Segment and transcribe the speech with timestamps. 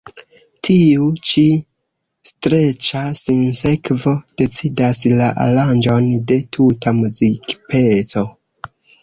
[0.67, 1.43] Tiu ĉi
[2.29, 8.27] streĉa sinsekvo decidas la aranĝon de tuta muzikpeco.